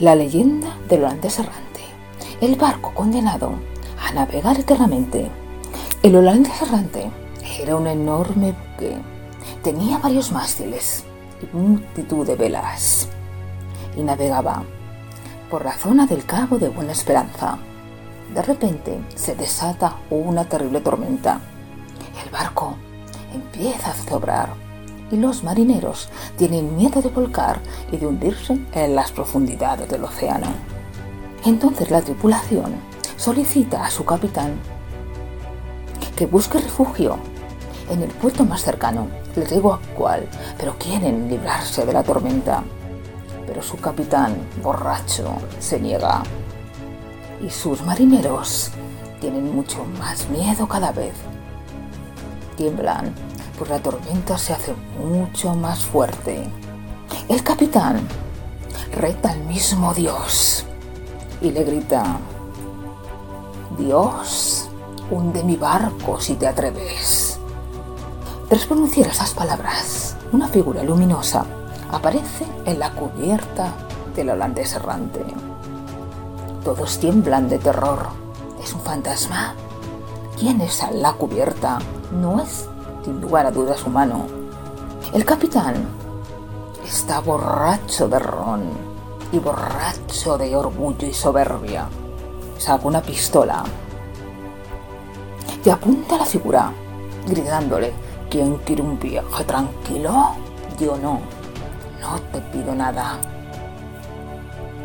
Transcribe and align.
La 0.00 0.16
leyenda 0.16 0.76
del 0.88 1.04
holandés 1.04 1.38
errante. 1.38 1.80
El 2.40 2.56
barco 2.56 2.92
condenado 2.94 3.52
a 4.04 4.12
navegar 4.12 4.58
eternamente. 4.58 5.30
El 6.02 6.16
holandés 6.16 6.62
errante 6.62 7.08
era 7.60 7.76
un 7.76 7.86
enorme 7.86 8.52
buque. 8.52 8.96
Tenía 9.62 9.98
varios 9.98 10.32
mástiles 10.32 11.04
y 11.40 11.56
multitud 11.56 12.26
de 12.26 12.34
velas. 12.34 13.08
Y 13.96 14.02
navegaba 14.02 14.64
por 15.48 15.64
la 15.64 15.74
zona 15.74 16.06
del 16.06 16.26
Cabo 16.26 16.58
de 16.58 16.70
Buena 16.70 16.90
Esperanza. 16.90 17.58
De 18.34 18.42
repente 18.42 18.98
se 19.14 19.36
desata 19.36 19.94
una 20.10 20.44
terrible 20.48 20.80
tormenta. 20.80 21.40
El 22.24 22.32
barco 22.32 22.74
empieza 23.32 23.92
a 23.92 23.94
zobrar 23.94 24.63
y 25.14 25.16
los 25.16 25.44
marineros 25.44 26.08
tienen 26.36 26.76
miedo 26.76 27.00
de 27.00 27.08
volcar 27.08 27.60
y 27.92 27.96
de 27.96 28.06
hundirse 28.06 28.58
en 28.72 28.96
las 28.96 29.12
profundidades 29.12 29.88
del 29.88 30.02
océano. 30.02 30.48
Entonces 31.44 31.90
la 31.90 32.02
tripulación 32.02 32.74
solicita 33.16 33.84
a 33.84 33.90
su 33.90 34.04
capitán 34.04 34.54
que 36.16 36.26
busque 36.26 36.58
refugio 36.58 37.16
en 37.90 38.02
el 38.02 38.10
puerto 38.10 38.44
más 38.44 38.62
cercano. 38.62 39.06
Les 39.36 39.50
digo 39.50 39.74
a 39.74 39.80
cuál, 39.94 40.26
pero 40.58 40.76
quieren 40.78 41.28
librarse 41.28 41.86
de 41.86 41.92
la 41.92 42.02
tormenta. 42.02 42.64
Pero 43.46 43.62
su 43.62 43.76
capitán, 43.76 44.34
borracho, 44.62 45.36
se 45.60 45.78
niega. 45.78 46.22
Y 47.40 47.50
sus 47.50 47.82
marineros 47.82 48.70
tienen 49.20 49.54
mucho 49.54 49.84
más 49.98 50.28
miedo 50.28 50.66
cada 50.66 50.90
vez. 50.92 51.14
Tiemblan 52.56 53.12
pues 53.58 53.70
la 53.70 53.80
tormenta 53.80 54.38
se 54.38 54.52
hace 54.52 54.74
mucho 54.98 55.54
más 55.54 55.84
fuerte. 55.84 56.48
El 57.28 57.42
capitán 57.42 58.06
reta 58.92 59.30
al 59.30 59.40
mismo 59.44 59.92
Dios 59.94 60.64
y 61.40 61.50
le 61.50 61.64
grita, 61.64 62.18
Dios, 63.78 64.68
hunde 65.10 65.42
mi 65.42 65.56
barco 65.56 66.20
si 66.20 66.34
te 66.34 66.46
atreves. 66.46 67.38
Tras 68.48 68.66
pronunciar 68.66 69.08
esas 69.08 69.32
palabras, 69.32 70.16
una 70.32 70.48
figura 70.48 70.82
luminosa 70.82 71.44
aparece 71.90 72.46
en 72.64 72.78
la 72.78 72.92
cubierta 72.92 73.72
del 74.14 74.30
holandés 74.30 74.74
errante. 74.74 75.24
Todos 76.64 76.98
tiemblan 76.98 77.48
de 77.48 77.58
terror. 77.58 78.08
¿Es 78.62 78.72
un 78.72 78.80
fantasma? 78.80 79.54
¿Quién 80.38 80.60
es 80.60 80.82
a 80.82 80.90
la 80.90 81.12
cubierta? 81.12 81.78
No 82.12 82.40
es 82.40 82.68
sin 83.04 83.20
lugar 83.20 83.46
a 83.46 83.50
dudas 83.50 83.84
humano. 83.84 84.26
El 85.12 85.24
capitán 85.24 85.74
está 86.84 87.20
borracho 87.20 88.08
de 88.08 88.18
ron 88.18 88.62
y 89.32 89.38
borracho 89.38 90.38
de 90.38 90.56
orgullo 90.56 91.06
y 91.06 91.12
soberbia. 91.12 91.86
Saca 92.58 92.86
una 92.86 93.02
pistola 93.02 93.64
y 95.64 95.70
apunta 95.70 96.16
a 96.16 96.18
la 96.18 96.24
figura, 96.26 96.72
gritándole, 97.26 97.92
¿quién 98.30 98.56
quiere 98.58 98.82
un 98.82 98.98
viaje 98.98 99.44
tranquilo? 99.44 100.34
Yo 100.78 100.96
no, 100.96 101.20
no 102.00 102.20
te 102.32 102.40
pido 102.52 102.74
nada. 102.74 103.18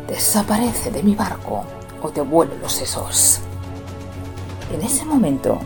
Desaparece 0.06 0.90
de 0.90 1.02
mi 1.02 1.14
barco 1.14 1.64
o 2.02 2.08
te 2.08 2.20
vuelo 2.20 2.54
los 2.62 2.72
sesos. 2.72 3.40
En 4.72 4.82
ese 4.82 5.04
momento, 5.04 5.58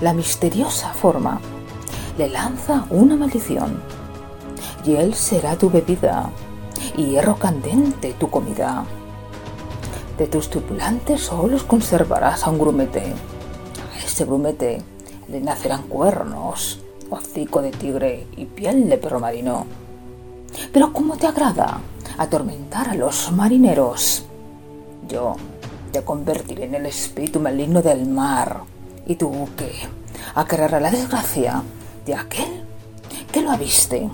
la 0.00 0.12
misteriosa 0.12 0.92
forma 0.92 1.40
le 2.18 2.28
lanza 2.28 2.86
una 2.90 3.16
maldición. 3.16 3.80
Y 4.84 4.94
él 4.94 5.14
será 5.14 5.56
tu 5.56 5.70
bebida, 5.70 6.30
y 6.96 7.06
hierro 7.06 7.36
candente 7.36 8.14
tu 8.14 8.30
comida. 8.30 8.84
De 10.18 10.26
tus 10.26 10.48
tripulantes 10.48 11.22
solo 11.22 11.58
conservarás 11.66 12.44
a 12.44 12.50
un 12.50 12.58
grumete. 12.58 13.02
A 13.94 14.04
ese 14.04 14.24
grumete 14.24 14.82
le 15.28 15.40
nacerán 15.40 15.82
cuernos, 15.84 16.80
hocico 17.10 17.60
de 17.60 17.70
tigre 17.70 18.26
y 18.36 18.46
piel 18.46 18.88
de 18.88 18.98
perro 18.98 19.20
marino. 19.20 19.66
Pero 20.72 20.92
¿cómo 20.92 21.16
te 21.16 21.26
agrada 21.26 21.80
atormentar 22.16 22.88
a 22.88 22.94
los 22.94 23.32
marineros? 23.32 24.24
Yo 25.08 25.36
te 25.92 26.02
convertiré 26.02 26.64
en 26.64 26.76
el 26.76 26.86
espíritu 26.86 27.40
maligno 27.40 27.82
del 27.82 28.06
mar 28.06 28.75
y 29.06 29.16
tu 29.16 29.28
buque 29.28 29.72
acarreará 30.34 30.80
la 30.80 30.90
desgracia 30.90 31.62
de 32.04 32.14
aquel 32.14 32.64
que 33.32 33.40
lo 33.40 33.50
aviste. 33.50 34.10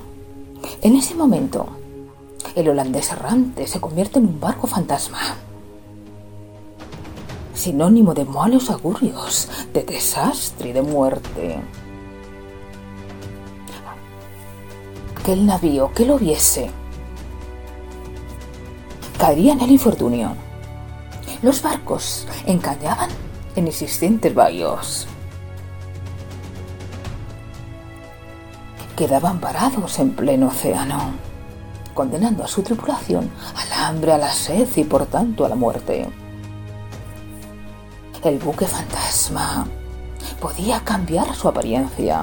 En 0.82 0.96
ese 0.96 1.14
momento, 1.14 1.66
el 2.54 2.68
holandés 2.68 3.10
errante 3.10 3.66
se 3.66 3.80
convierte 3.80 4.18
en 4.18 4.26
un 4.26 4.40
barco 4.40 4.66
fantasma, 4.66 5.36
sinónimo 7.54 8.14
de 8.14 8.24
malos 8.24 8.70
augurios, 8.70 9.48
de 9.72 9.82
desastre 9.82 10.70
y 10.70 10.72
de 10.72 10.82
muerte. 10.82 11.60
Aquel 15.20 15.46
navío 15.46 15.92
que 15.92 16.04
lo 16.04 16.18
viese 16.18 16.70
caería 19.18 19.52
en 19.52 19.60
el 19.60 19.70
infortunio. 19.70 20.34
Los 21.42 21.62
barcos 21.62 22.26
encallaban 22.44 23.08
en 23.56 23.68
existentes 23.68 24.34
bahíos. 24.34 25.06
Quedaban 28.96 29.40
parados 29.40 29.98
en 29.98 30.10
pleno 30.12 30.48
océano, 30.48 31.12
condenando 31.94 32.44
a 32.44 32.48
su 32.48 32.62
tripulación 32.62 33.30
al 33.56 33.72
hambre, 33.72 34.12
a 34.12 34.18
la 34.18 34.32
sed 34.32 34.68
y 34.76 34.84
por 34.84 35.06
tanto 35.06 35.44
a 35.44 35.48
la 35.48 35.56
muerte. 35.56 36.08
El 38.22 38.38
buque 38.38 38.66
fantasma 38.66 39.66
podía 40.40 40.80
cambiar 40.80 41.34
su 41.34 41.48
apariencia, 41.48 42.22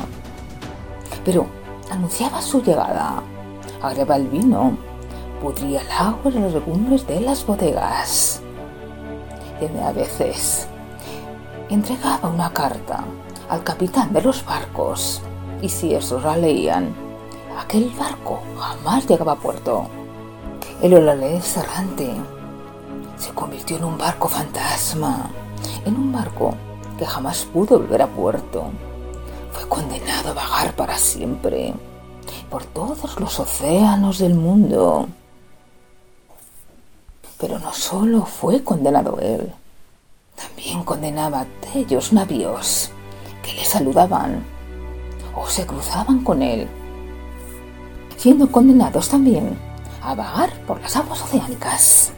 pero 1.25 1.47
anunciaba 1.91 2.41
su 2.41 2.63
llegada, 2.63 3.21
agregaba 3.81 4.15
el 4.15 4.27
vino, 4.27 4.77
pudría 5.41 5.81
el 5.81 5.91
agua 5.91 6.31
y 6.31 6.39
los 6.39 6.53
legumbres 6.53 7.05
de 7.07 7.19
las 7.19 7.45
bodegas. 7.45 8.41
Y 9.59 9.77
a 9.77 9.91
veces 9.91 10.69
entregaba 11.69 12.29
una 12.29 12.51
carta 12.51 13.03
al 13.49 13.63
capitán 13.63 14.11
de 14.11 14.21
los 14.21 14.43
barcos 14.43 15.21
y 15.61 15.69
si 15.69 15.93
esos 15.93 16.23
la 16.23 16.35
leían, 16.35 16.93
aquel 17.59 17.89
barco 17.97 18.41
jamás 18.57 19.07
llegaba 19.07 19.33
a 19.33 19.39
puerto. 19.39 19.87
El 20.81 20.93
holandés 20.93 21.57
errante 21.57 22.15
se 23.17 23.31
convirtió 23.33 23.77
en 23.77 23.83
un 23.83 23.97
barco 23.97 24.27
fantasma, 24.27 25.29
en 25.85 25.95
un 25.95 26.11
barco 26.11 26.55
que 26.97 27.05
jamás 27.05 27.45
pudo 27.45 27.79
volver 27.79 28.01
a 28.01 28.07
puerto. 28.07 28.65
Fue 29.51 29.67
condenado 29.67 30.29
a 30.29 30.33
vagar 30.33 30.75
para 30.75 30.97
siempre 30.97 31.73
por 32.49 32.65
todos 32.65 33.19
los 33.19 33.39
océanos 33.39 34.19
del 34.19 34.35
mundo. 34.35 35.07
Pero 37.37 37.59
no 37.59 37.73
solo 37.73 38.25
fue 38.25 38.63
condenado 38.63 39.19
él, 39.19 39.53
también 40.69 40.85
condenaba 40.85 41.39
a 41.39 41.47
aquellos 41.67 42.13
navíos 42.13 42.91
que 43.41 43.53
le 43.53 43.65
saludaban 43.65 44.43
o 45.35 45.47
se 45.47 45.65
cruzaban 45.65 46.23
con 46.23 46.43
él, 46.43 46.67
siendo 48.17 48.51
condenados 48.51 49.09
también 49.09 49.57
a 50.03 50.13
vagar 50.13 50.51
por 50.67 50.79
las 50.79 50.95
aguas 50.95 51.23
oceánicas. 51.23 52.13